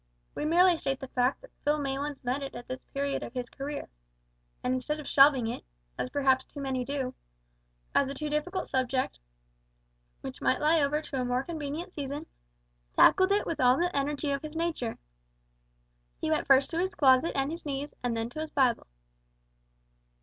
We 0.33 0.45
merely 0.45 0.77
state 0.77 0.99
the 0.99 1.07
fact 1.09 1.41
that 1.41 1.51
Phil 1.63 1.77
Maylands 1.77 2.23
met 2.23 2.41
it 2.41 2.55
at 2.55 2.67
this 2.67 2.85
period 2.85 3.21
of 3.21 3.35
his 3.35 3.51
career, 3.51 3.87
and, 4.63 4.73
instead 4.73 4.99
of 4.99 5.07
shelving 5.07 5.45
it 5.45 5.63
as 5.95 6.09
perhaps 6.09 6.43
too 6.43 6.59
many 6.59 6.83
do 6.83 7.13
as 7.93 8.09
a 8.09 8.15
too 8.15 8.27
difficult 8.27 8.67
subject, 8.67 9.19
which 10.21 10.41
might 10.41 10.59
lie 10.59 10.81
over 10.81 11.03
to 11.03 11.21
a 11.21 11.23
more 11.23 11.43
convenient 11.43 11.93
season, 11.93 12.25
tackled 12.95 13.31
it 13.31 13.45
with 13.45 13.59
all 13.61 13.77
the 13.77 13.95
energy 13.95 14.31
of 14.31 14.41
his 14.41 14.55
nature. 14.55 14.97
He 16.19 16.31
went 16.31 16.47
first 16.47 16.71
to 16.71 16.79
his 16.79 16.95
closet 16.95 17.33
and 17.35 17.51
his 17.51 17.63
knees, 17.63 17.93
and 18.03 18.17
then 18.17 18.31
to 18.31 18.39
his 18.41 18.49
Bible. 18.49 18.87